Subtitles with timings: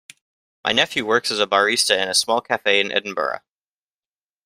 [0.65, 3.41] My nephew works as a barista in a small cafe in Edinburgh.